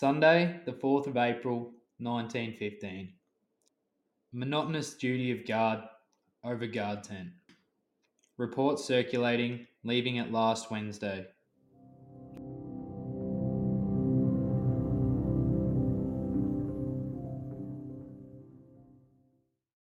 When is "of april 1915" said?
1.08-3.14